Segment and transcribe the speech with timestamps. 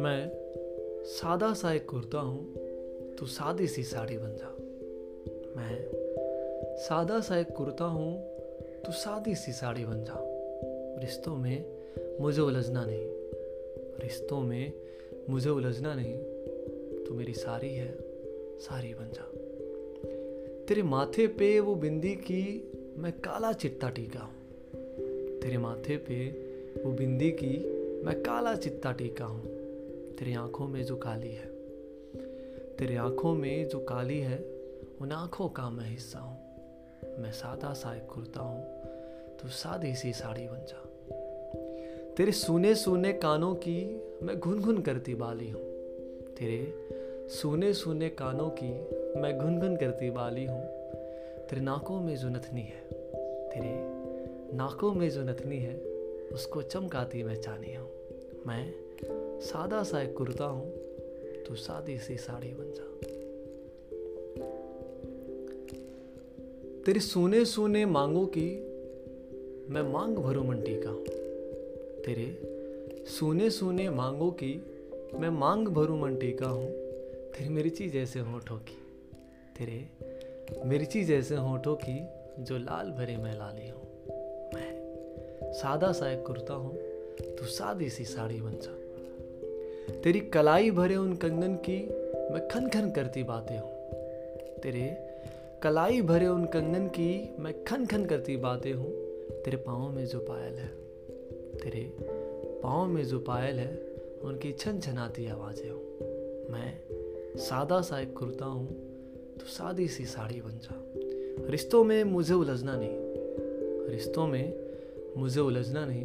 [0.00, 0.30] मैं
[1.04, 2.54] सादा सा एक कुर्ता हूँ,
[3.14, 4.56] तू सादी सी साड़ी बन जा।
[5.56, 5.90] मैं
[6.76, 8.22] सादा सा एक कुर्ता हूँ,
[8.86, 10.14] तू सादी सी साड़ी बन जा।
[11.00, 11.64] रिश्तों में
[12.20, 13.06] मुझे उलझना नहीं।
[14.02, 14.72] रिश्तों में
[15.30, 16.18] मुझे उलझना नहीं।
[17.04, 17.98] तू मेरी सारी है,
[18.58, 19.28] सारी बन जा।
[20.68, 24.41] तेरे माथे पे वो बिंदी की मैं काला चिट्टा टीका हूँ।
[25.42, 26.26] तेरे माथे पे
[26.84, 27.56] वो बिंदी की
[28.04, 29.42] मैं काला चित्ता टीका हूँ।
[30.16, 31.46] तेरी आँखों में जो काली है,
[32.76, 34.38] तेरी आँखों में जो काली है,
[35.00, 36.38] उन आँखों का मैं हिस्सा हूँ।
[37.18, 38.62] मैं सादा सा एक कुर्ता हूँ,
[39.36, 40.82] तू सादी सी साड़ी बन जा।
[42.14, 45.62] तेरे सुने सुने कानों की मैं गुनगुन करती बाली हूँ।
[46.38, 46.88] तेरे
[47.28, 48.72] सुने सुने कानों की
[49.20, 50.62] मैं गुनगुन करती बाली हूँ।
[51.46, 52.80] तेरे नाकों में जो नथनी है,
[53.50, 53.91] तेरे
[54.54, 55.74] नाकों में जो नथनी है,
[56.32, 57.88] उसको चमकाती मैं चानी हूँ।
[58.46, 60.70] मैं सादा सा एक कुर्ता हूँ
[61.46, 62.90] तो सादी सी साड़ी बन जा।
[66.84, 68.48] तेरी सोने सोने मांगों की
[69.68, 71.04] मैं मांग भरू मंटी का हूँ।
[72.02, 72.26] तेरे
[73.08, 74.54] सोने सोने मांगों की
[75.14, 76.70] मैं मांग भरू मंटी का हूँ।
[77.32, 78.76] तेरी मिर्ची जैसे होठों की,
[79.56, 79.88] तेरे
[80.66, 82.00] मिर्ची जैसे होठों की
[82.38, 83.91] जो लाल भरे मैं लाली हूँ।
[85.52, 86.76] सादा सा एक कुर्ता हूँ,
[87.36, 91.78] तू सादी सी साड़ी बन जा। तेरी कलाई भरे उन कंगन की
[92.32, 93.70] मैं खन खन करती बातें हूँ।
[94.60, 94.88] तेरे
[95.62, 98.90] कलाई भरे उन कंगन की मैं खन खन करती बातें हूँ,
[99.44, 100.68] तेरे पाँव में जो पायल है,
[101.58, 101.84] तेरे
[102.62, 103.70] पाँव में जो पायल है,
[104.22, 105.82] उनकी छन छनाती आवाज़ें हूँ।
[106.50, 108.66] मैं सादा सा एक कुर्ता हूँ
[109.36, 110.82] तो सादी सी साड़ी बन जा।
[111.50, 114.71] रिश्तों में मुझे उलझना नहीं, रिश्तों में
[115.16, 116.04] मुझे उलझना नहीं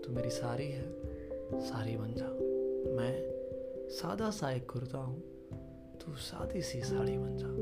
[0.00, 0.84] तो मेरी सारी है,
[1.60, 2.28] सारी बन जा।
[2.96, 5.22] मैं सादा सा एक कुर्ता हूँ,
[6.00, 7.52] तू सादी सी साड़ी बन जा।